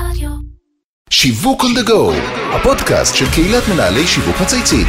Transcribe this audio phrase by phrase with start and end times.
[0.00, 0.30] רדיו.
[1.10, 2.14] שיווק on the go,
[2.54, 4.86] הפודקאסט של קהילת מנהלי שיווק מצייצים.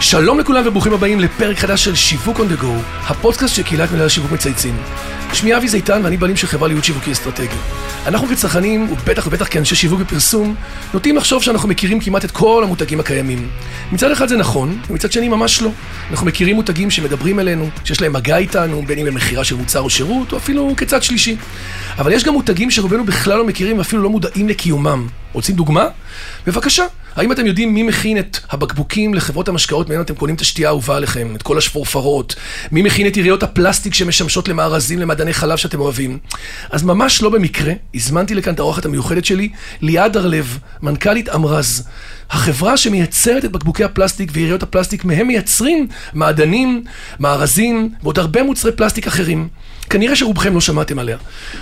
[0.00, 2.66] שלום לכולם וברוכים הבאים לפרק חדש של שיווק on the go,
[3.06, 4.82] הפודקאסט של קהילת מנהל שיווק מצייצים.
[5.32, 7.56] שמי אבי זיתן ואני בעלים של חברה לייעוד שיווקי אסטרטגי.
[8.06, 10.54] אנחנו כצרכנים, ובטח ובטח כאנשי שיווק ופרסום,
[10.94, 13.48] נוטים לחשוב שאנחנו מכירים כמעט את כל המותגים הקיימים.
[13.92, 15.70] מצד אחד זה נכון, ומצד שני ממש לא.
[16.10, 19.90] אנחנו מכירים מותגים שמדברים אלינו, שיש להם מגע איתנו, בין אם למכירה של מוצר או
[19.90, 21.36] שירות, או אפילו כצד שלישי.
[21.98, 25.06] אבל יש גם מותגים שרובנו בכלל לא מכירים ואפילו לא מודעים לקיומם.
[25.32, 25.88] רוצים דוגמה?
[26.46, 26.84] בבקשה.
[27.16, 30.96] האם אתם יודעים מי מכין את הבקבוקים לחברות המשקאות מהן אתם קונים את השתייה האהובה
[30.96, 32.34] עליכם, את כל השפורפרות?
[32.72, 36.18] מי מכין את יריעות הפלסטיק שמשמשות למארזים, למעדני חלב שאתם אוהבים?
[36.70, 39.48] אז ממש לא במקרה, הזמנתי לכאן את האורחת המיוחדת שלי,
[39.80, 41.88] ליעד הרלב, מנכ"לית אמרז.
[42.30, 46.84] החברה שמייצרת את בקבוקי הפלסטיק ויריעות הפלסטיק, מהם מייצרים מעדנים,
[47.20, 49.48] מארזים ועוד הרבה מוצרי פלסטיק אחרים.
[49.90, 51.16] כנראה שרובכם לא שמעתם עליה.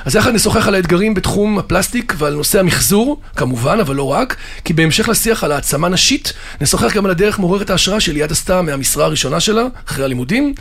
[0.05, 4.73] אז יחד נשוחח על האתגרים בתחום הפלסטיק ועל נושא המחזור, כמובן, אבל לא רק, כי
[4.73, 9.41] בהמשך לשיח על העצמה נשית, נשוחח גם על הדרך מעוררת ההשראה שליעד עשתה מהמשרה הראשונה
[9.41, 10.55] שלה, אחרי הלימודים,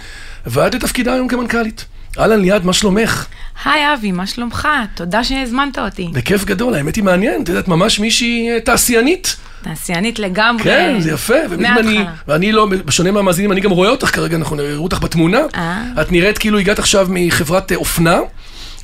[0.46, 1.86] ועד לתפקידה היום כמנכ"לית.
[2.20, 3.26] אהלן ליעד, מה שלומך?
[3.66, 4.68] היי אבי, מה שלומך?
[4.96, 6.08] תודה שהזמנת אותי.
[6.14, 9.36] בכיף גדול, האמת היא מעניין, את יודעת, ממש מישהי אה, תעשיינית.
[9.62, 10.64] תעשיינית לגמרי.
[10.64, 11.34] כן, זה יפה.
[11.52, 12.14] אני, מההתחלה.
[12.28, 15.40] ואני לא, בשונה מהמאזינים, אני גם רואה אותך כרגע, אנחנו נראה אותך בתמונה.
[15.56, 15.84] אה.
[16.02, 18.20] את נראית כאילו הגעת עכשיו מחברת אה, אופנה,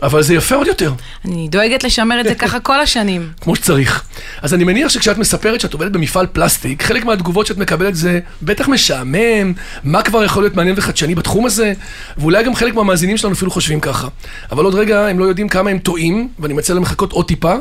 [0.04, 0.94] אבל זה יפה עוד יותר,
[1.26, 3.30] אני דואגת לשמר את זה ככה כל השנים.
[3.42, 4.04] כמו שצריך.
[4.42, 8.68] אז אני מניח שכשאת מספרת שאת עובדת במפעל פלסטיק, חלק מהתגובות שאת מקבלת זה בטח
[8.68, 11.74] משעמם, מה כבר יכול להיות מעניין וחדשני בתחום הזה,
[12.18, 14.08] ואולי גם חלק מהמאזינים שלנו אפילו חושבים ככה.
[14.52, 17.54] אבל עוד רגע הם לא יודעים כמה הם טועים, ואני מציע להם לחכות עוד טיפה,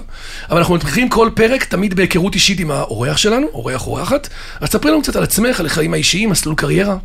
[0.50, 4.28] אבל אנחנו מתחילים כל פרק תמיד בהיכרות אישית עם האורח שלנו, אורח אורחת,
[4.60, 6.96] אז ספרי לנו קצת על עצמך, על החיים האישיים, מסלול קריירה.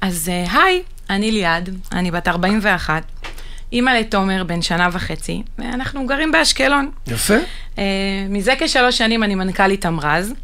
[0.00, 3.02] אז אה, היי, אני ליעד, אני בת 41,
[3.72, 6.90] אימא לתומר בן שנה וחצי, ואנחנו גרים באשקלון.
[7.06, 7.34] יפה.
[7.78, 7.84] אה,
[8.28, 10.34] מזה כשלוש שנים אני מנכ"לית אמרז.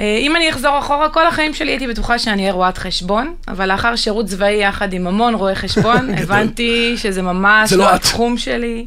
[0.00, 3.72] אה, אם אני אחזור אחורה, כל החיים שלי הייתי בטוחה שאני אהיה רואת חשבון, אבל
[3.72, 6.10] לאחר שירות צבאי יחד עם המון רואי חשבון.
[6.18, 7.94] הבנתי שזה ממש זה לא לא.
[7.94, 8.86] התחום שלי.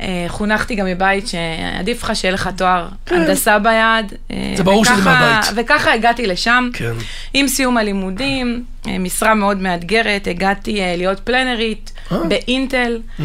[0.00, 3.14] אה, חונכתי גם מבית שעדיף לך שיהיה לך תואר כן.
[3.14, 4.12] הנדסה ביד.
[4.30, 5.50] אה, זה ברור שזה וככה- מהבית.
[5.56, 6.70] וככה הגעתי לשם.
[6.72, 6.92] כן.
[7.34, 12.18] עם סיום הלימודים, אה, משרה מאוד מאתגרת, הגעתי להיות פלנרית אה.
[12.28, 12.98] באינטל.
[13.20, 13.24] אה,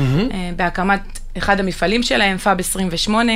[0.55, 3.31] בהקמת אחד המפעלים שלהם, פאב 28.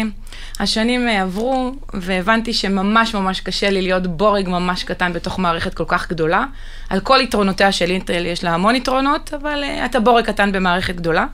[0.59, 5.83] השנים אה, עברו, והבנתי שממש ממש קשה לי להיות בורג ממש קטן בתוך מערכת כל
[5.88, 6.45] כך גדולה.
[6.89, 10.95] על כל יתרונותיה של אינטל יש לה המון יתרונות, אבל אה, אתה בורג קטן במערכת
[10.95, 11.25] גדולה.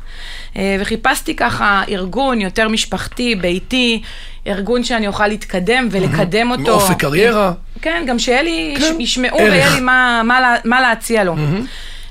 [0.58, 4.02] אה, וחיפשתי ככה ארגון יותר משפחתי, ביתי,
[4.48, 6.62] ארגון שאני אוכל להתקדם ולקדם אותו.
[6.62, 7.54] עם אופק קריירה.
[7.82, 9.38] כן, גם שיהיה לי, כן, ישמעו.
[9.38, 11.36] ויהיה לי מה, מה, מה להציע לו.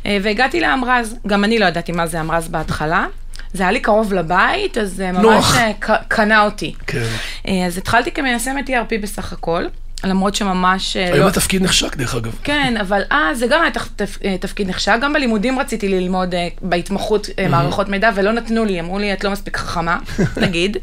[0.06, 3.06] אה, והגעתי לאמרז, גם אני לא ידעתי מה זה אמרז בהתחלה.
[3.52, 5.56] זה היה לי קרוב לבית, אז זה ממש נוח.
[5.56, 5.72] אה,
[6.08, 6.74] קנה אותי.
[6.86, 7.06] כן.
[7.48, 9.64] אה, אז התחלתי כמיישמת ERP בסך הכל,
[10.04, 11.28] למרות שממש אה, היום לא...
[11.28, 12.34] התפקיד נחשק דרך אגב.
[12.44, 16.48] כן, אבל אז זה גם היה תפ- אה, תפקיד נחשב, גם בלימודים רציתי ללמוד אה,
[16.62, 19.98] בהתמחות אה, מערכות מידע, ולא נתנו לי, אמרו לי, את לא מספיק חכמה,
[20.36, 20.76] נגיד.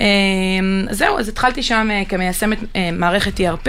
[0.00, 0.06] אה,
[0.90, 3.68] זהו, אז התחלתי שם אה, כמיישמת אה, מערכת ERP.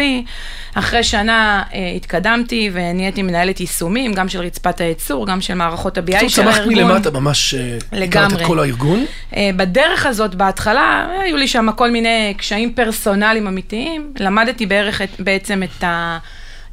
[0.75, 6.19] אחרי שנה אה, התקדמתי ונהייתי מנהלת יישומים, גם של רצפת הייצור, גם של מערכות ה-BI
[6.29, 6.73] של צמחת הארגון.
[6.83, 8.41] מלמטה ממש, אה, הכרת את.
[8.45, 9.05] כל הארגון.
[9.35, 14.13] אה, בדרך הזאת, בהתחלה, היו לי שם כל מיני קשיים פרסונליים אמיתיים.
[14.19, 16.17] למדתי בערך את, בעצם את ה...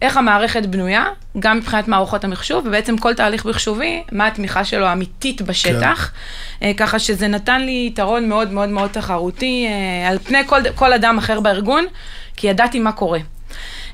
[0.02, 1.04] איך המערכת בנויה,
[1.38, 6.10] גם מבחינת מערכות המחשוב, ובעצם כל תהליך מחשובי, מה התמיכה שלו האמיתית בשטח.
[6.60, 6.72] כן.
[6.72, 11.18] ככה שזה נתן לי יתרון מאוד מאוד מאוד תחרותי אה, על פני כל, כל אדם
[11.18, 11.86] אחר בארגון,
[12.36, 13.18] כי ידעתי מה קורה.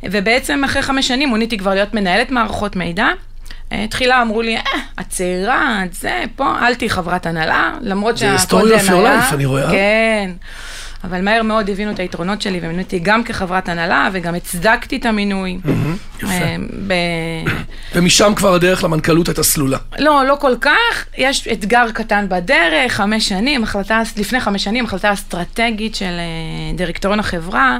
[0.02, 3.06] ובעצם אחרי חמש שנים מוניתי כבר להיות מנהלת מערכות מידע.
[3.72, 4.62] אה, תחילה אמרו לי, אה,
[5.00, 8.92] את צעירה, את זה, פה, אל תהיי חברת הנהלה, למרות זה שהקודם story of your
[8.92, 9.28] היה.
[9.30, 9.70] life, אני רואה.
[9.70, 10.30] כן.
[11.04, 15.06] אבל מהר מאוד הבינו את היתרונות שלי ומינו אותי גם כחברת הנהלה וגם הצדקתי את
[15.06, 15.58] המינוי.
[16.18, 16.28] יפה.
[16.28, 16.56] אה.
[17.94, 19.78] ומשם כבר הדרך למנכ"לות הייתה סלולה.
[19.98, 21.06] לא, לא כל כך.
[21.18, 27.20] יש אתגר קטן בדרך, חמש שנים, החלטה, לפני חמש שנים, החלטה אסטרטגית של אה, דירקטוריון
[27.20, 27.78] החברה,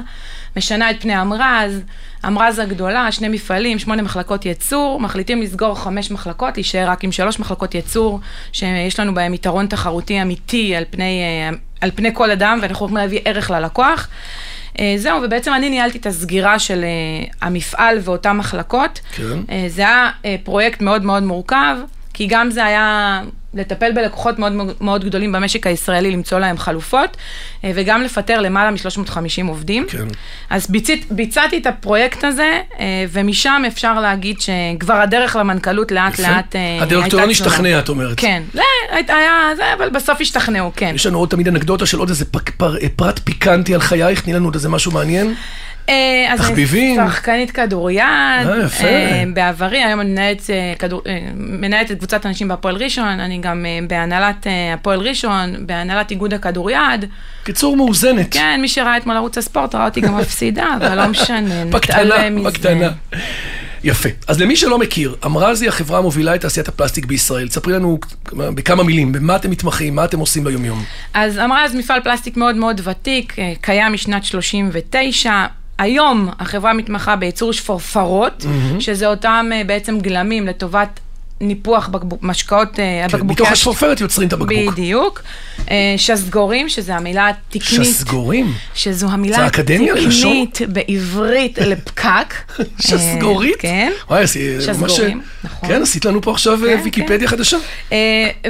[0.57, 1.81] משנה את פני אמרז,
[2.27, 7.39] אמרז הגדולה, שני מפעלים, שמונה מחלקות ייצור, מחליטים לסגור חמש מחלקות, להישאר רק עם שלוש
[7.39, 8.19] מחלקות ייצור,
[8.51, 11.21] שיש לנו בהם יתרון תחרותי אמיתי על פני,
[11.81, 14.07] על פני כל אדם, ואנחנו יכולים להביא ערך ללקוח.
[14.79, 18.99] אה, זהו, ובעצם אני ניהלתי את הסגירה של אה, המפעל ואותן מחלקות.
[19.15, 19.39] כן.
[19.49, 20.09] אה, זה היה
[20.43, 21.77] פרויקט מאוד מאוד מורכב,
[22.13, 23.21] כי גם זה היה
[23.53, 27.17] לטפל בלקוחות מאוד מאוד גדולים במשק הישראלי, למצוא להם חלופות,
[27.63, 29.85] אה, וגם לפטר למעלה מ-350 עובדים.
[29.89, 30.07] כן.
[30.49, 36.21] אז ביצית, ביצעתי את הפרויקט הזה, אה, ומשם אפשר להגיד שכבר הדרך למנכ"לות לאט יפה.
[36.21, 37.29] לאט אה, הייתה הדירקטוריון.
[37.29, 38.19] השתכנע, את אומרת.
[38.19, 38.61] כן, זה
[38.93, 40.91] היה זה, אבל בסוף השתכנעו, כן.
[40.95, 42.25] יש לנו עוד תמיד אנקדוטה של עוד איזה
[42.95, 45.33] פרט פיקנטי על חייך, תני לנו עוד איזה משהו מעניין.
[45.89, 46.99] אה, אז תחביבים.
[46.99, 48.43] אני שחקנית כדוריד, אה.
[48.83, 50.35] אה, בעברי, היום אני
[51.35, 57.05] מנהלת, את קבוצת הנשים בהפועל ראשון, אני גם בהנהלת הפועל ראשון, בהנהלת איגוד הכדוריד.
[57.43, 58.27] קיצור מאוזנת.
[58.31, 62.35] כן, מי שראה אתמול ערוץ הספורט ראה אותי גם מפסידה, אבל לא משנה, בקטנה, נתעלם
[62.35, 62.49] מזה.
[62.49, 62.89] בקטנה.
[63.83, 64.09] יפה.
[64.27, 67.47] אז למי שלא מכיר, אמרזי החברה המובילה את תעשיית הפלסטיק בישראל.
[67.47, 67.99] תספרי לנו
[68.33, 70.83] בכמה מילים, במה אתם מתמחים, מה אתם עושים ביומיום.
[71.13, 75.45] אז אמרה, אז מפעל פלסטיק מאוד מאוד ותיק, קיים משנת 39.
[75.83, 78.45] היום החברה מתמחה בייצור שפורפרות,
[78.79, 80.99] שזה אותם אה, בעצם גלמים לטובת
[81.41, 83.33] ניפוח בקבוק, משקאות, אה, כן, הבקבוקי...
[83.33, 84.73] מתוך הש- השפופרת יוצרים את הבקבוק.
[84.73, 85.21] בדיוק.
[85.71, 87.63] אה, שסגורים, שזה המילה התקנית.
[87.63, 88.53] שסגורים?
[88.73, 89.45] שזו המילה?
[89.45, 92.33] התקנית בעברית לפקק.
[92.87, 93.55] שסגורית?
[93.59, 93.91] כן.
[94.09, 94.65] וואי, עשי- ממש...
[94.65, 95.69] שסגורים, נכון.
[95.69, 97.57] כן, עשית לנו פה עכשיו כן, אה, ויקיפדיה חדשה.
[97.91, 97.97] אה,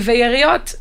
[0.03, 0.73] ויריות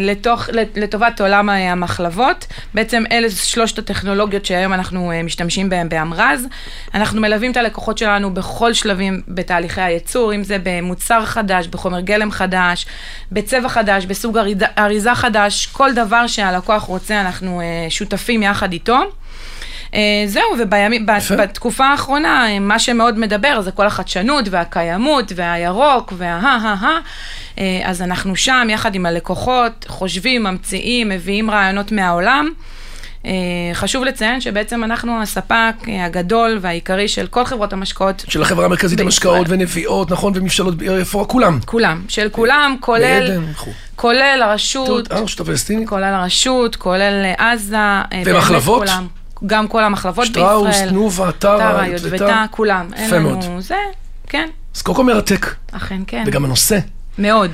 [0.00, 2.46] לתוך, לטובת עולם אה, המחלבות.
[2.74, 6.46] בעצם אלה שלושת הטכנולוגיות שהיום אנחנו אה, משתמשים בהן באמרז.
[6.94, 12.30] אנחנו מלווים את הלקוחות שלנו בכל שלבים בתהליכי הייצור, אם זה במוצר חדש, בחומר גלם
[12.30, 12.86] חדש,
[13.32, 14.38] בצבע חדש, בסוג
[14.78, 18.98] אריזה, חדש, כל דבר שהלקוח רוצה, אנחנו אה, שותפים יחד איתו.
[19.94, 21.36] אה, זהו, ובימים, יפה.
[21.36, 26.98] בתקופה האחרונה, אה, מה שמאוד מדבר זה כל החדשנות והקיימות והירוק והה-ה-ה.
[27.58, 32.50] אה, אז אנחנו שם יחד עם הלקוחות, חושבים, ממציאים, מביאים רעיונות מהעולם.
[33.74, 38.24] חשוב לציין שבעצם אנחנו הספק הגדול והעיקרי של כל חברות המשקאות.
[38.28, 39.00] של החברה המרכזית.
[39.00, 41.58] למשקאות ונביעות, נכון, ומבשלות, איפה כולם.
[41.64, 43.40] כולם, של כולם, כולל.
[43.96, 45.88] כולל הרשות, הרשות הפלסטינית.
[45.88, 47.76] כולל הרשות, כולל עזה.
[48.26, 48.88] ומחלבות?
[49.46, 50.88] גם כל המחלבות שטראוס, בישראל.
[50.88, 52.44] תנובה, טרה, יוטבתה.
[52.50, 52.90] כולם.
[53.06, 53.44] יפה מאוד.
[53.58, 53.76] זה,
[54.26, 56.24] כן, אז קודם כל מרתק, אכן כן.
[56.26, 56.78] וגם הנושא.
[57.18, 57.50] מאוד.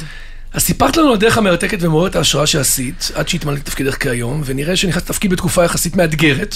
[0.53, 5.05] אז סיפרת לנו על הדרך המרתקת ומעוררת ההשראה שעשית, עד שהתמלאת לתפקידך כיום, ונראה שנכנסת
[5.11, 6.55] לתפקיד בתקופה יחסית מאתגרת.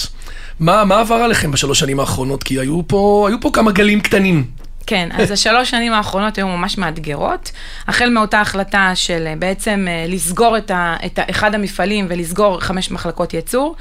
[0.59, 2.43] מה, מה עבר עליכם בשלוש שנים האחרונות?
[2.43, 4.45] כי היו פה, היו פה כמה גלים קטנים.
[4.87, 7.51] כן, אז השלוש שנים האחרונות היו ממש מאתגרות.
[7.87, 12.59] החל מאותה החלטה של אה, בעצם אה, לסגור את, ה, את ה, אחד המפעלים ולסגור
[12.59, 13.75] חמש מחלקות ייצור.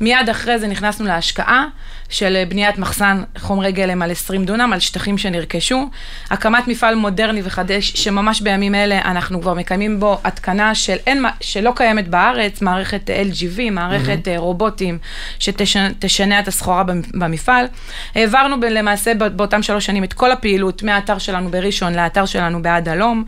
[0.00, 1.64] מיד אחרי זה נכנסנו להשקעה
[2.08, 5.88] של אה, בניית מחסן חומרי גלם על 20 דונם, על שטחים שנרכשו.
[6.30, 11.72] הקמת מפעל מודרני וחדש, שממש בימים אלה אנחנו כבר מקיימים בו התקנה של אין, שלא
[11.76, 14.98] קיימת בארץ, מערכת LGV, מערכת אה, רובוטים
[15.38, 17.66] שתשנע את הסחורה במ- במפעל.
[18.14, 22.88] העברנו ב- למעשה באותם שלוש שנים את כל הפעילות מהאתר שלנו בראשון לאתר שלנו בעד
[22.88, 23.24] הלום.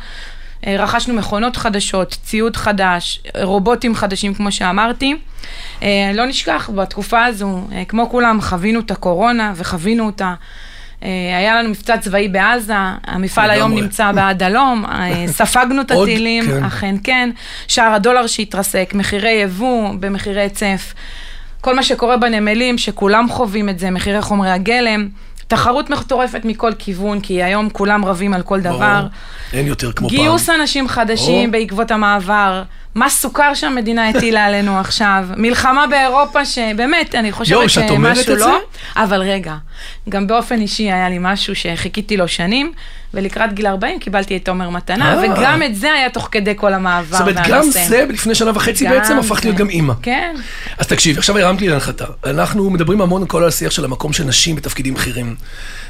[0.67, 5.15] אה, רכשנו מכונות חדשות, ציוד חדש, רובוטים חדשים, כמו שאמרתי.
[5.83, 10.35] אה, לא נשכח, בתקופה הזו, אה, כמו כולם, חווינו את הקורונה וחווינו אותה.
[11.39, 12.75] היה לנו מבצע צבאי בעזה,
[13.05, 13.83] המפעל היום לגמרי.
[13.83, 14.85] נמצא בעד הלום,
[15.27, 16.65] ספגנו את הטילים, כן.
[16.65, 17.31] אכן כן,
[17.69, 20.95] שער הדולר שהתרסק, מחירי יבוא במחירי היצף,
[21.61, 25.09] כל מה שקורה בנמלים, שכולם חווים את זה, מחירי חומרי הגלם,
[25.48, 28.98] תחרות מטורפת מכל כיוון, כי היום כולם רבים על כל דבר.
[28.98, 29.10] ברור.
[29.52, 30.19] אין יותר כמו פעם.
[30.19, 31.52] גיוס אנשים חדשים או.
[31.52, 32.62] בעקבות המעבר,
[32.96, 38.37] מס סוכר שהמדינה הטילה עלינו עכשיו, מלחמה באירופה שבאמת, אני חושבת שמשהו?
[38.37, 38.58] לא,
[38.96, 39.54] אבל רגע,
[40.08, 42.72] גם באופן אישי היה לי משהו שחיכיתי לו שנים,
[43.14, 45.19] ולקראת גיל 40 קיבלתי את עומר מתנה, אה.
[45.19, 47.70] וגם את זה היה תוך כדי כל המעבר זאת אומרת, גם.
[47.70, 49.49] זה לפני שנה וחצי בעצם הפכת זה.
[49.49, 49.94] להיות גם אימא.
[50.03, 50.35] כן,
[50.79, 52.05] אז תקשיב, עכשיו הרמת לי להנחתה.
[52.27, 55.36] אנחנו מדברים המון כל על השיח של המקום של נשים בתפקידים בכירים.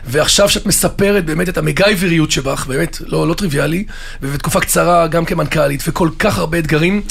[0.07, 3.85] ועכשיו שאת מספרת באמת את המגייבריות שבך, באמת, לא, לא טריוויאלי,
[4.23, 7.03] ובתקופה קצרה גם כמנכ"לית, וכל כך הרבה אתגרים,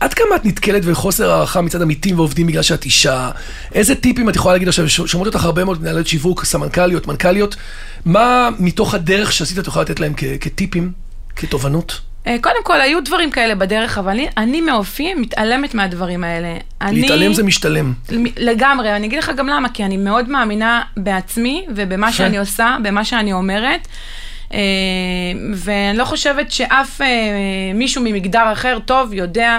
[0.00, 3.30] עד כמה את נתקלת בחוסר הערכה מצד עמיתים ועובדים בגלל שאת אישה?
[3.74, 7.56] איזה טיפים את יכולה להגיד עכשיו, שומעות אותך הרבה מאוד מנהלות שיווק, סמנכ"ליות, מנכ"ליות,
[8.04, 10.92] מה מתוך הדרך שעשית את יכולה לתת להם כ- כטיפים,
[11.36, 12.00] כתובנות?
[12.26, 16.56] אה, קודם כל, היו דברים כאלה בדרך, אבל אני, אני מאופי מתעלמת מהדברים האלה.
[16.80, 17.00] אני...
[17.00, 17.92] להתעלם זה משתלם.
[18.36, 22.12] לגמרי, אני אגיד לך גם למה, כי אני מאוד מאמינה בעצמי ובמה.
[22.12, 23.88] שאני עושה, במה שאני אומרת.
[24.52, 24.58] אה,
[25.54, 27.06] ואני לא חושבת שאף אה,
[27.74, 29.58] מישהו ממגדר אחר טוב יודע.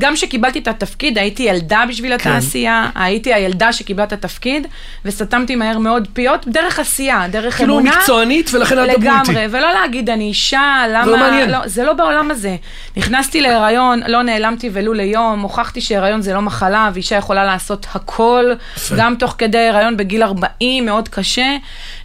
[0.00, 2.30] גם כשקיבלתי את התפקיד, הייתי ילדה בשביל כן.
[2.30, 4.66] התעשייה, הייתי הילדה שקיבלה את התפקיד,
[5.04, 7.96] וסתמתי מהר מאוד פיות, דרך עשייה, דרך כאילו אמונה.
[7.96, 9.32] מקצוענית, ולכן אל תדברו איתי.
[9.32, 11.06] לגמרי, ולא להגיד אני אישה, למה...
[11.06, 11.50] לא מעניין.
[11.50, 12.56] לא, זה לא בעולם הזה.
[12.96, 18.44] נכנסתי להיריון, לא נעלמתי ולו ליום, הוכחתי שהיריון זה לא מחלה, ואישה יכולה לעשות הכל.
[18.96, 21.56] גם תוך כדי הריון בגיל 40, מאוד קשה.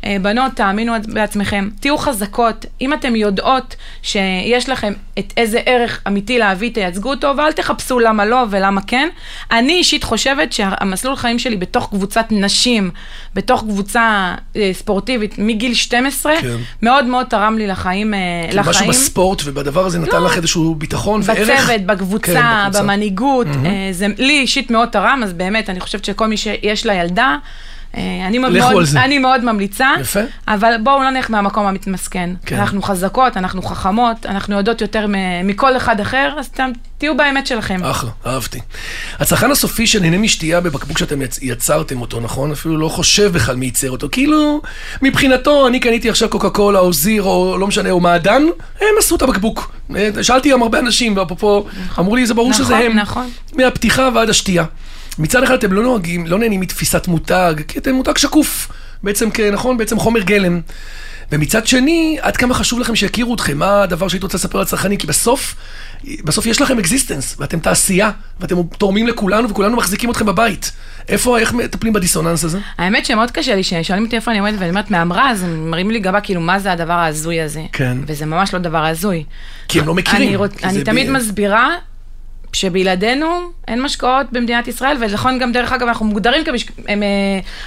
[0.05, 2.65] אה, בנות, תאמינו בעצמכם, תהיו חזקות.
[2.81, 8.25] אם אתן יודעות שיש לכם את איזה ערך אמיתי להביא, תייצגו אותו, ואל תחפשו למה
[8.25, 9.09] לא ולמה כן.
[9.51, 12.91] אני אישית חושבת שהמסלול חיים שלי בתוך קבוצת נשים,
[13.33, 16.55] בתוך קבוצה אה, ספורטיבית מגיל 12, כן.
[16.81, 18.13] מאוד מאוד תרם לי לחיים.
[18.13, 18.19] אה,
[18.49, 18.69] כי לחיים.
[18.69, 20.25] משהו בספורט ובדבר הזה נתן לא.
[20.25, 21.39] לך איזשהו ביטחון וערך.
[21.39, 22.83] בצוות, בקבוצה, כן, בקבוצה.
[22.83, 26.93] במנהיגות, אה, זה לי אישית מאוד תרם, אז באמת, אני חושבת שכל מי שיש לה
[26.93, 27.37] ילדה,
[27.97, 28.85] אני לכו מאוד.
[28.95, 30.19] אני מאוד ממליצה, יפה.
[30.47, 32.29] אבל בואו לא נלך מהמקום המתמסכן.
[32.45, 32.55] כן.
[32.57, 35.05] אנחנו חזקות, אנחנו חכמות, אנחנו יודעות יותר
[35.43, 37.83] מכל אחד אחר, אז אתם תהיו באמת שלכם.
[37.83, 38.59] אחלה, אהבתי.
[39.19, 42.51] הצרכן הסופי שנהנה משתייה בבקבוק שאתם יצ- יצרתם אותו, נכון?
[42.51, 44.07] אפילו לא חושב בכלל מי ייצר אותו.
[44.11, 44.61] כאילו,
[45.01, 48.43] מבחינתו, אני קניתי עכשיו קוקה קולה או זיר או לא משנה, או מעדן,
[48.81, 49.71] הם עשו את הבקבוק.
[49.95, 51.65] אה, שאלתי גם הרבה אנשים, ואפרופו,
[51.99, 52.97] אמרו לי, זה ברור שזה נכון, הם.
[52.99, 53.29] נכון.
[53.57, 54.63] מהפתיחה ועד השתייה.
[55.19, 58.71] מצד אחד אתם לא נוהגים, לא נהנים מתפיסת מותג, כי אתם מותג שקוף.
[59.03, 59.77] בעצם, כ- נכון?
[59.77, 60.61] בעצם חומר גלם.
[61.31, 65.07] ומצד שני, עד כמה חשוב לכם שיכירו אתכם, מה הדבר שהיית רוצה לספר לצרכנים, כי
[65.07, 65.55] בסוף,
[66.23, 70.71] בסוף יש לכם existence, ואתם תעשייה, ואתם תורמים לכולנו, וכולנו מחזיקים אתכם בבית.
[71.09, 72.59] איפה, איך מטפלים בדיסוננס הזה?
[72.77, 75.99] האמת שמאוד קשה לי, ששואלים אותי איפה אני עובדת, ואני אומרת, מאמרז, הם מרימים לי
[75.99, 77.61] גבה, כאילו, מה זה הדבר ההזוי הזה?
[77.71, 77.97] כן.
[78.07, 79.23] וזה ממש לא דבר הזוי.
[79.67, 80.27] כי הם לא מכירים.
[80.27, 80.51] אני, רוצ...
[80.63, 81.75] אני תמיד ב- מסבירה
[82.55, 83.27] שבלעדינו
[83.67, 86.43] אין משקאות במדינת ישראל, ונכון גם דרך אגב, אנחנו מוגדרים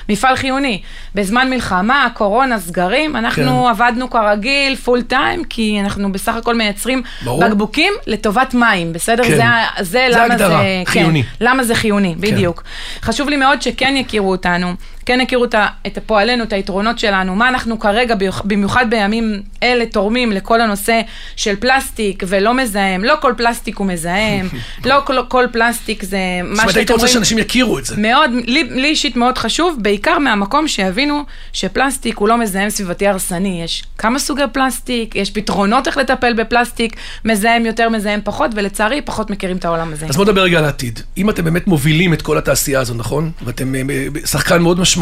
[0.07, 0.83] כמפעל חיוני.
[1.15, 3.83] בזמן מלחמה, קורונה, סגרים, אנחנו כן.
[3.83, 7.41] עבדנו כרגיל, פול טיים, כי אנחנו בסך הכל מייצרים ברור.
[7.45, 9.25] בקבוקים לטובת מים, בסדר?
[9.25, 9.37] כן.
[9.37, 9.43] זה,
[9.79, 10.83] זה, זה למה ההגדרה, זה...
[10.87, 11.23] חיוני.
[11.23, 12.63] כן, למה זה חיוני, בדיוק.
[13.03, 14.75] חשוב לי מאוד שכן יכירו אותנו,
[15.09, 15.45] כן יכירו
[15.87, 21.01] את פועלנו, את היתרונות שלנו, מה אנחנו כרגע, במיוחד בימים אלה, תורמים לכל הנושא
[21.37, 23.05] של פלסטיק ולא מזהם.
[23.05, 24.49] לא כל פלסטיק הוא מזהם,
[24.85, 27.15] לא כל, כל פלסטיק זה מה זאת אומרת, היית שאתם רוצה רואים.
[27.15, 27.95] שאנשים יכירו את זה.
[27.99, 33.63] מאוד, לי, לי אישית מאוד חשוב, בעיקר מהמקום שיבינו שפלסטיק הוא לא מזהם סביבתי הרסני.
[33.65, 39.31] יש כמה סוגי פלסטיק, יש פתרונות איך לטפל בפלסטיק, מזהם יותר, מזהם פחות, ולצערי פחות
[39.31, 40.07] מכירים את העולם הזה.
[40.07, 41.01] אז בוא נדבר רגע על העתיד.
[41.17, 43.31] אם אתם באמת מובילים את כל התעשייה הזו, נכון?
[43.45, 44.98] ואתם אה, אה, שחקן מאוד משמעותי,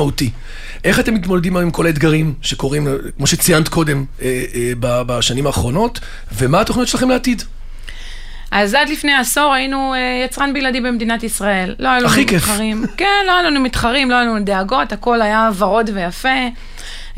[0.85, 2.87] איך אתם מתמודדים עם כל האתגרים שקורים,
[3.17, 4.73] כמו שציינת קודם, אה, אה,
[5.07, 6.01] בשנים האחרונות,
[6.37, 7.43] ומה התוכניות שלכם לעתיד?
[8.51, 11.75] אז עד לפני עשור היינו אה, יצרן בלעדי במדינת ישראל.
[11.79, 12.43] לא היו לנו הכי כיף.
[12.49, 12.85] מתחרים.
[12.97, 16.29] כן, לא היו לנו מתחרים, לא היו לנו דאגות, הכל היה ורוד ויפה.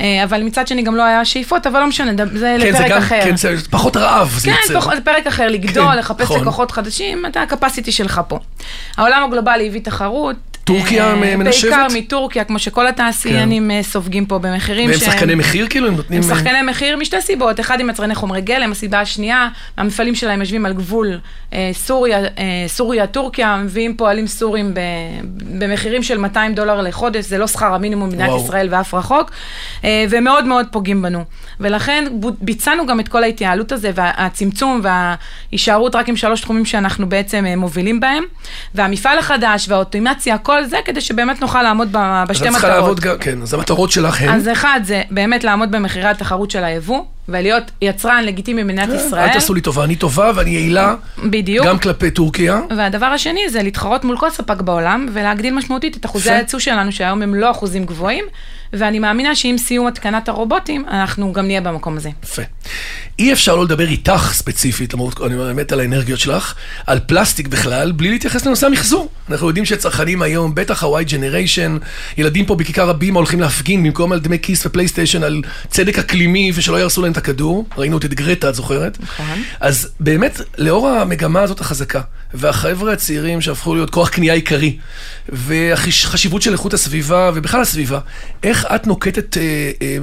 [0.00, 2.90] אה, אבל מצד שני גם לא היה שאיפות, אבל לא משנה, זה כן, זה לפרק
[2.90, 3.20] גם, אחר.
[3.24, 4.80] כן, זה פחות רעב, זה כן, יוצר.
[4.80, 6.40] פח- פרק אחר, לגדול, כן, לחפש נכון.
[6.40, 8.38] לקוחות חדשים, אתה הקפסיטי שלך פה.
[8.96, 10.36] העולם הגלובלי הביא תחרות.
[10.68, 11.70] טורקיה אה, מנשבת?
[11.70, 15.12] בעיקר מטורקיה, כמו שכל התעשיינים אה, סופגים פה במחירים והם שהם...
[15.12, 15.88] שחקני מחיר כאילו?
[15.88, 16.22] הם נותנים...
[16.22, 20.66] הם שחקני מחיר משתי סיבות, אחד עם יצרני חומרי גלם, הסיבה השנייה, המפעלים שלהם יושבים
[20.66, 21.18] על גבול
[21.52, 22.28] אה, סוריה, אה,
[22.66, 24.80] סוריה, טורקיה, מביאים פועלים סורים ב,
[25.58, 28.30] במחירים של 200 דולר לחודש, זה לא שכר המינימום במדינת.
[28.44, 29.30] ישראל ואף רחוק,
[29.84, 31.24] אה, ומאוד מאוד פוגעים בנו.
[31.60, 32.04] ולכן
[32.40, 37.56] ביצענו גם את כל ההתייעלות הזה, והצמצום וההישארות רק עם שלוש תחומים שאנחנו בעצם אה,
[37.56, 38.24] מובילים בהם,
[38.74, 42.80] והמפעל החדש והאוטומציה, הכל זה כדי שבאמת נוכל לעמוד אז בשתי את צריכה מטרות.
[42.82, 44.28] לעבוד גם, כן, אז המטרות שלך הן...
[44.28, 49.28] אז אחד זה באמת לעמוד במחירי התחרות של היבוא, ולהיות יצרן לגיטימי במדינת ישראל.
[49.28, 51.66] אל תעשו לי טובה, אני טובה ואני יעילה, בדיוק.
[51.66, 52.60] גם כלפי טורקיה.
[52.76, 56.30] והדבר השני זה להתחרות מול כל ספק בעולם, ולהגדיל משמעותית את אחוזי.
[56.30, 58.24] הייצוא שלנו, שהיום הם לא אחוזים גבוהים,
[58.72, 62.10] ואני מאמינה שעם סיום התקנת הרובוטים, אנחנו גם נהיה במקום הזה.
[62.24, 62.42] יפה.
[63.18, 66.54] אי אפשר לא לדבר איתך ספציפית, למרות, אני באמת על האנרגיות שלך,
[66.86, 69.10] על פלסטיק בכלל, בלי להתייחס לנושא המחזור.
[69.30, 71.84] אנחנו יודעים שצרכנים היום, בטח ה-Y Generation,
[72.18, 76.76] ילדים פה בכיכר הבימה הולכים להפגין במקום על דמי כיס ופלייסטיישן, על צדק אקלימי ושלא
[76.76, 77.66] יהרסו להם את הכדור.
[77.76, 78.98] ראינו את גרטה, את זוכרת?
[79.00, 79.42] נכון.
[79.60, 82.00] אז באמת, לאור המגמה הזאת החזקה,
[82.34, 84.78] והחבר'ה הצעירים שהפכו להיות כוח קנייה עיקרי,
[85.28, 87.98] והחשיבות של איכות הסביבה, ובכלל הסביבה,
[88.42, 89.42] איך את נוקטת, אה,
[89.82, 89.98] אה,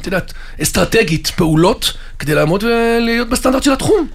[0.00, 4.06] את יודעת, אסטרטגית, פעולות, כדי לעמוד ולהיות בסטנדרט של התחום?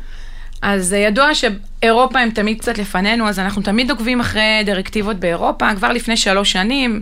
[0.62, 5.94] אז ידוע שאירופה הם תמיד קצת לפנינו, אז אנחנו תמיד עוקבים אחרי דירקטיבות באירופה, כבר
[5.94, 7.02] לפני שלוש שנים.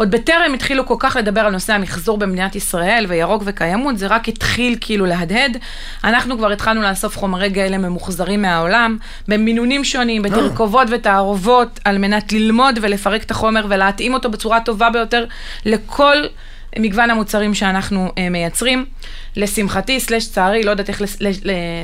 [0.00, 4.28] עוד בטרם התחילו כל כך לדבר על נושא המחזור במדינת ישראל וירוק וקיימות, זה רק
[4.28, 5.56] התחיל כאילו להדהד.
[6.04, 8.96] אנחנו כבר התחלנו לאסוף חומרי גלם ממוחזרים מהעולם,
[9.28, 15.24] במינונים שונים, בתרכובות ותערובות, על מנת ללמוד ולפרק את החומר ולהתאים אותו בצורה הטובה ביותר
[15.64, 16.16] לכל
[16.78, 18.84] מגוון המוצרים שאנחנו אה, מייצרים.
[19.36, 21.02] לשמחתי, סלש צערי, לא יודעת איך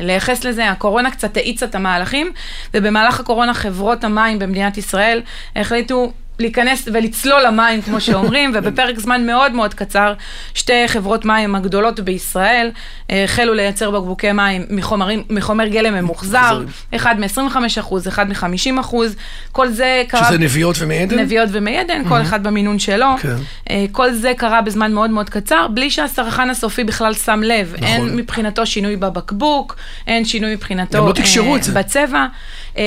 [0.00, 2.32] לייחס לזה, הקורונה קצת האיצה את המהלכים,
[2.74, 5.22] ובמהלך הקורונה חברות המים במדינת ישראל
[5.56, 10.14] החליטו להיכנס ולצלול למים, כמו שאומרים, ובפרק זמן מאוד מאוד קצר,
[10.54, 12.70] שתי חברות מים הגדולות בישראל
[13.10, 16.62] אה, החלו לייצר בקבוקי מים מחומרים, מחומר גלם ממוחזר.
[16.94, 19.16] אחד מ-25 אחוז, אחד מ-50 אחוז,
[19.52, 20.24] כל זה קרה...
[20.28, 21.18] שזה נביעות ומי עדן?
[21.18, 23.06] נביעות ומי עדן, כל אחד במינון שלו.
[23.20, 23.36] כן.
[23.70, 27.74] אה, כל זה קרה בזמן מאוד מאוד קצר, בלי שהצרכן הסופי בכלל שם לב.
[27.74, 27.86] נכון.
[27.86, 29.76] אין מבחינתו שינוי בבקבוק,
[30.06, 31.72] אין שינוי מבחינתו גם לא תקשרו אה, את זה.
[31.72, 32.26] בצבע.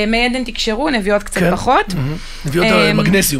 [0.06, 1.50] מי עדן תקשרו, נביעות קצת כן.
[1.50, 1.94] פחות.
[1.94, 2.16] מהמם.
[2.46, 2.66] נביאות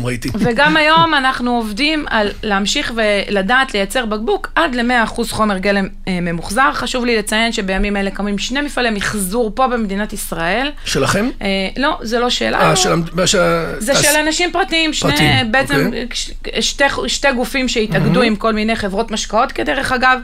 [0.00, 0.28] מגנסיום ראיתי.
[0.38, 6.70] וגם היום אנחנו עובדים על להמשיך ולדעת לייצר בקבוק עד ל-100% חומר גלם אה, ממוחזר.
[6.74, 10.70] חשוב לי לציין שבימים אלה קמים שני מפעלי מחזור פה במדינת ישראל.
[10.84, 11.30] שלכם?
[11.42, 12.62] אה, לא, זה לא שלנו.
[12.62, 12.92] אה, של...
[12.92, 13.38] המ- של-
[13.78, 16.06] זה אז- של אנשים פרטיים, שני, פרטיים, בעצם אוקיי.
[16.14, 16.30] ש-
[16.60, 20.18] שתי, שתי גופים שהתאגדו עם כל מיני חברות משקאות כדרך אגב,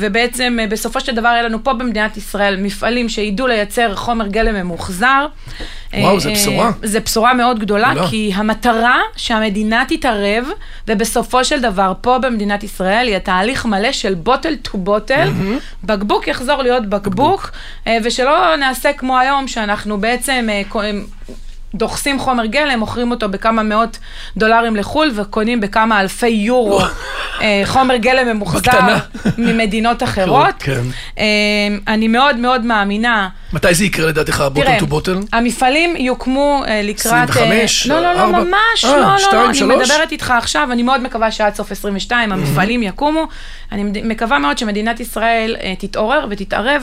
[0.00, 4.54] ובעצם אה, בסופו של דבר היה לנו פה במדינת ישראל מפעלים שידעו לייצר חומר גלם
[4.54, 5.26] ממוחזר.
[5.94, 6.70] וואו, אה, בשורה.
[6.82, 8.08] זה בשורה מאוד גדולה, גדולה.
[8.08, 10.46] כי המטרה שהמדינה תתערב,
[10.88, 15.30] ובסופו של דבר פה במדינת ישראל יהיה תהליך מלא של בוטל טו בוטל,
[15.84, 17.50] בקבוק יחזור להיות בקבוק,
[17.86, 20.62] אה, ושלא נעשה כמו היום, שאנחנו בעצם אה,
[21.74, 23.98] דוחסים חומר גלם, מוכרים אותו בכמה מאות
[24.36, 26.80] דולרים לחו"ל, וקונים בכמה אלפי יורו
[27.40, 28.70] אה, חומר גלם ממוחזר.
[29.38, 30.54] ממדינות אחרות.
[30.58, 30.80] כן.
[31.18, 31.24] אה,
[31.88, 35.18] אני מאוד מאוד מאמינה מתי זה יקרה לדעתך, בוטל טו בוטל?
[35.32, 37.30] המפעלים יוקמו אה, לקראת...
[37.30, 38.26] 25, אה, לא, לא, לא?
[38.44, 39.62] ממש, לא, לא, לא, אני?
[39.62, 43.26] מדברת איתך עכשיו, אני מאוד מקווה שעד סוף 22 המפעלים יקומו.
[43.72, 46.82] אני מקווה מאוד שמדינת ישראל תתעורר ותתערב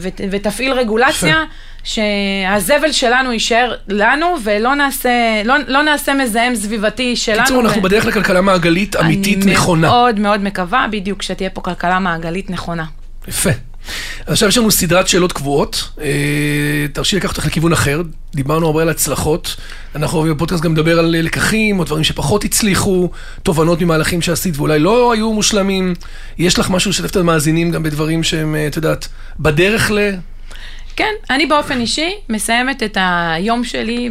[0.00, 1.44] ות- ותפעיל רגולציה.
[1.84, 7.42] שהזבל שלנו יישאר לנו ולא נעשה, לא, לא נעשה מזהם סביבתי שלנו.
[7.42, 9.88] קיצור, אנחנו ו- בדרך לכלכלה מעגלית אמיתית אני נכונה.
[9.88, 12.84] מאוד מאוד מקווה בדיוק שתהיה פה כלכלה מעגלית נכונה.
[13.28, 13.50] יפה.
[14.26, 15.88] עכשיו יש לנו סדרת שאלות קבועות.
[16.00, 18.02] אה, תרשי לקחת אותך לכיוון אחר.
[18.34, 19.56] דיברנו הרבה על הצלחות.
[19.94, 23.10] אנחנו אוהבים בפודקאסט גם לדבר על אה, לקחים, או דברים שפחות הצליחו,
[23.42, 25.94] תובנות ממהלכים שעשית ואולי לא היו מושלמים.
[26.38, 29.08] יש לך משהו לשתף את המאזינים גם בדברים שהם, אה, את יודעת,
[29.40, 30.10] בדרך ל...
[30.96, 34.10] כן, אני באופן אישי מסיימת את היום שלי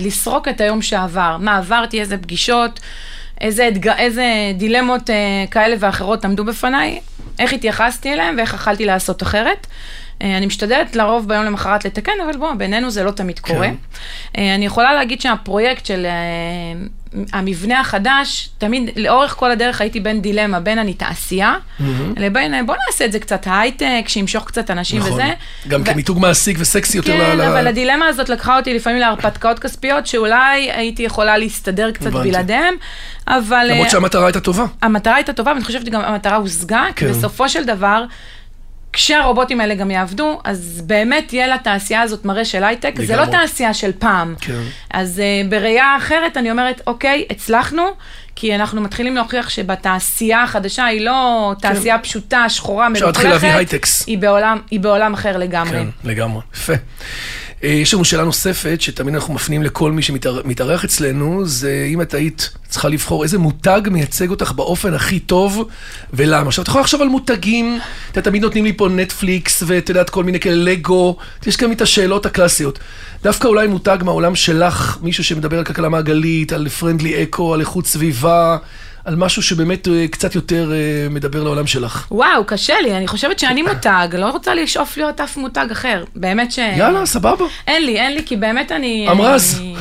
[0.00, 1.36] בלסרוק את היום שעבר.
[1.40, 2.80] מה עברתי, איזה פגישות,
[3.40, 3.88] איזה, אתג...
[3.88, 7.00] איזה דילמות אה, כאלה ואחרות עמדו בפניי,
[7.38, 9.66] איך התייחסתי אליהם ואיך יכלתי לעשות אחרת.
[10.22, 13.68] אה, אני משתדלת לרוב ביום למחרת לתקן, אבל בוא, בינינו זה לא תמיד קורה.
[14.38, 16.86] אה, אני יכולה להגיד שהפרויקט של אה,
[17.32, 21.54] המבנה החדש, תמיד, לאורך כל הדרך הייתי בין דילמה, בין אני תעשייה,
[22.16, 25.12] לבין אה, בוא נעשה את זה קצת הייטק, שימשוך קצת אנשים נכון.
[25.12, 25.30] וזה.
[25.68, 27.40] גם ו- כמיתוג מעסיק וסקסי יותר כן, ל...
[27.40, 32.28] אבל הדילמה הזאת לקחה אותי לפעמים להרפתקאות כספיות, שאולי הייתי יכולה להסתדר קצת הבנתי.
[32.28, 32.74] בלעדיהם,
[33.28, 34.64] אבל למרות אה, שהמטרה הייתה טובה.
[34.82, 37.10] המטרה הייתה טובה, ואני חושבת שגם המטרה הושגה, כי כן.
[37.10, 38.04] בסופו של דבר,
[38.92, 43.24] כשהרובוטים האלה גם יעבדו, אז באמת תהיה לתעשייה הזאת מראה של הייטק, זה לא.
[43.24, 44.34] תעשייה של פעם.
[44.40, 44.62] כן.
[44.90, 47.82] אז uh, בראייה אחרת אני אומרת, אוקיי, הצלחנו,
[48.36, 53.06] כי אנחנו מתחילים להוכיח שבתעשייה החדשה היא לא תעשייה פשוטה, שחורה, כן.
[53.06, 53.86] להתחיל להביא מלוכלכת.
[54.06, 55.78] היא בעולם, היא בעולם אחר לגמרי.
[55.78, 56.40] כן, לגמרי.
[56.54, 56.72] יפה.
[57.64, 62.14] אה, יש לנו שאלה נוספת, שתמיד אנחנו מפנים לכל מי שמתארח אצלנו, זה אם את
[62.14, 65.68] היית צריכה לבחור איזה מותג מייצג אותך באופן הכי טוב,
[66.12, 66.46] ולמה.
[66.46, 67.78] עכשיו, את יכולה לחשוב על מותגים,
[68.10, 71.80] יודע, תמיד נותנים לי פה נטפליקס, ואת יודעת, כל מיני כאלה לגו, יש גם את
[71.80, 72.78] השאלות הקלאסיות.
[73.22, 77.86] דווקא אולי מותג מהעולם שלך, מישהו שמדבר על כלכלה מעגלית, על פרנדלי אקו, על איכות
[77.86, 78.56] סביבה,
[79.04, 82.06] על משהו שבאמת אה, קצת יותר אה, מדבר לעולם שלך.
[82.10, 86.04] וואו, קשה לי, אני חושבת שאני מותג, לא רוצה לשאוף להיות אף מותג אחר.
[86.16, 86.58] באמת ש...
[86.58, 87.44] יאללה, סבבה.
[87.66, 89.06] אין לי, אין לי, כי באמת אני...
[89.10, 89.56] אמרז.
[89.60, 89.74] אני-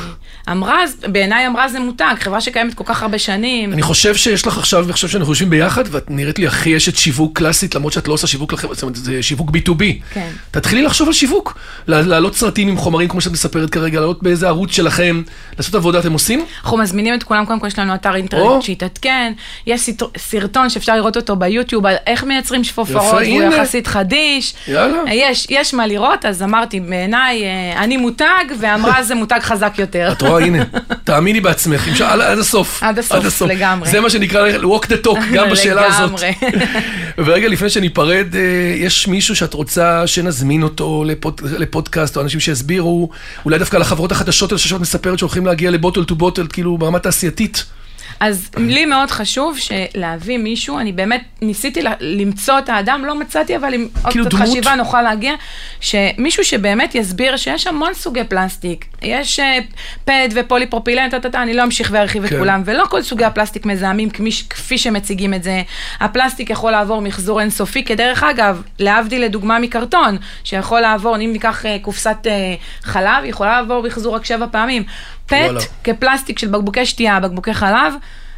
[0.52, 3.74] אמרז, בעיניי אמרז זה מותג, חברה שקיימת כל כך הרבה שנים.
[3.74, 6.96] אני חושב שיש לך עכשיו, אני חושב שאנחנו יושבים ביחד, ואת נראית לי הכי אשת
[6.96, 9.84] שיווק קלאסית, למרות שאת לא עושה שיווק לחברה, זאת אומרת, זה שיווק B2B.
[10.14, 10.28] כן.
[10.52, 11.58] תתחילי לחשוב על שיווק.
[11.88, 15.22] לה- להעלות סרטים עם חומרים, כמו שאת מספרת כרגע, להעלות באיזה ערוץ שלכם,
[15.58, 16.46] לעשות עבודה אתם עושים?
[16.64, 18.16] אנחנו מזמינים את כולם, קודם כל יש לנו אתר.
[18.16, 19.34] אינטרנט שיתעדכן,
[19.68, 23.56] יש סרט- סרטון שאפשר לראות אותו ביוטיוב על איך מייצרים שפופרות, הנה.
[23.56, 24.54] יחסית חדיש.
[25.08, 27.44] יש, יש מה לראות, אז אמרתי, בעיניי,
[27.78, 28.26] אני מותג,
[28.60, 30.12] ואמרה זה מותג חזק יותר.
[30.12, 30.64] את רואה, הנה,
[31.04, 32.84] תאמיני בעצמך, עד הסוף.
[32.84, 33.90] עד הסוף, לגמרי.
[33.90, 36.22] זה מה שנקרא walk the talk, גם בשאלה הזאת.
[36.22, 36.32] לגמרי.
[37.26, 38.42] ורגע לפני שניפרד, אה,
[38.78, 43.10] יש מישהו שאת רוצה שנזמין אותו לפוד, לפודקאסט, או אנשים שיסבירו,
[43.46, 47.66] אולי דווקא לחברות החדשות האלה שאת מספרת שהולכים להגיע לבוטל טו בוטל, כאילו ברמה תעשייתית.
[48.22, 49.58] אז לי מאוד חשוב
[49.96, 54.38] להביא מישהו, אני באמת ניסיתי למצוא את האדם, לא מצאתי, אבל עם עוד כאילו קצת?
[54.38, 55.34] חשיבה נוכל להגיע,
[55.80, 58.86] שמישהו שבאמת יסביר שיש המון סוגי פלסטיק.
[59.02, 59.60] יש אה,
[60.06, 62.40] פד ופוליפרופילן, טה-טה-טה, אני לא אמשיך וארחיב את כן.
[62.40, 65.62] כולם, ולא כל סוגי הפלסטיק מזהמים כמי, כפי שמציגים את זה.
[66.00, 71.78] הפלסטיק יכול לעבור מחזור אינסופי, כדרך אגב, להבדיל לדוגמה מקרטון, שיכול לעבור, אם ניקח אה,
[71.82, 74.84] קופסת אה, חלב, יכולה לעבור מחזור רק שבע פעמים.
[75.32, 75.60] פט וואלה.
[75.84, 77.94] כפלסטיק של בקבוקי שתייה, בקבוקי חלב,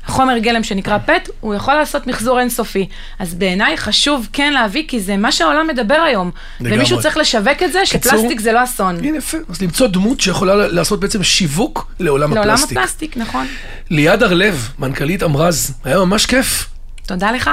[0.05, 2.87] חומר גלם שנקרא פט, הוא יכול לעשות מחזור אינסופי.
[3.19, 6.31] אז בעיניי חשוב כן להביא, כי זה מה שהעולם מדבר היום.
[6.59, 6.77] לגמרי.
[6.77, 8.97] ומישהו צריך לשווק את זה, שפלסטיק זה לא אסון.
[9.05, 12.77] הנה יפה, אז למצוא דמות שיכולה לעשות בעצם שיווק לעולם לעולם הפלסטיק.
[12.77, 13.47] הפלסטיק, נכון.
[13.89, 16.69] ליעד הר-לב, מנכ"לית אמרז, היה ממש כיף.
[17.07, 17.49] תודה לך.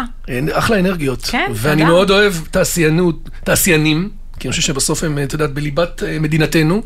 [0.52, 1.22] אחלה אנרגיות.
[1.24, 1.92] כן, ואני תודה.
[1.92, 6.82] מאוד אוהב תעשיינות, תעשיינים, כי אני חושב שבסוף הם, את יודעת, בליבת אה, מדינתנו,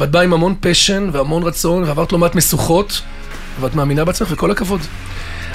[0.00, 3.02] ואת באה עם המון passion והמון רצון, ועברת לא מעט משוכות,
[3.60, 4.80] ואת מאמינה בעצמך, וכל הכבוד.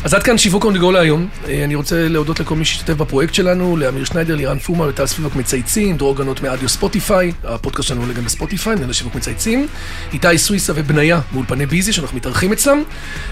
[0.03, 1.27] אז עד כאן שיווק on go להיום.
[1.47, 5.35] אה, אני רוצה להודות לכל מי שהשתתף בפרויקט שלנו, לאמיר שניידר, לירן פומה, לטל ספיבק
[5.35, 9.67] מצייצים, דרור גנות מאדיו ספוטיפיי, הפודקאסט שלנו עולה גם בספוטיפיי, מנהל שיווק מצייצים,
[10.13, 12.83] איתי סוויסה ובניה מאולפני ביזי, שאנחנו מתארחים אצלם,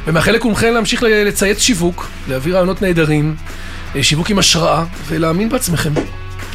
[0.07, 3.35] ומאחל לכולכם להמשיך לצייץ שיווק, להביא רעיונות נהדרים,
[3.95, 5.93] אה, שיווק עם השראה, ולהאמין בעצמכם.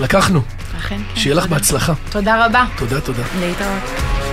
[0.01, 0.41] לקחנו.
[0.79, 1.21] אכן כן.
[1.21, 1.47] שיהיה לך.
[1.47, 1.93] בהצלחה.
[2.11, 2.65] תודה רבה.
[2.79, 3.23] תודה, תודה.
[3.41, 4.24] להתראות.